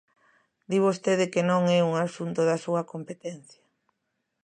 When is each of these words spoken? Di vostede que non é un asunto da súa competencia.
Di 0.69 0.77
vostede 0.85 1.25
que 1.33 1.41
non 1.49 1.61
é 1.77 1.79
un 1.89 1.93
asunto 2.07 2.41
da 2.49 2.57
súa 2.65 2.81
competencia. 2.91 3.63